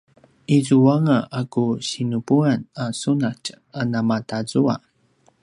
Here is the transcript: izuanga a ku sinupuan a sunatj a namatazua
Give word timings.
izuanga 0.57 1.17
a 1.39 1.41
ku 1.51 1.65
sinupuan 1.87 2.59
a 2.83 2.85
sunatj 2.99 3.45
a 3.79 3.81
namatazua 3.91 4.75